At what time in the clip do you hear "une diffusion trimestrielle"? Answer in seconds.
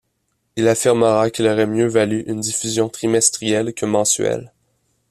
2.25-3.71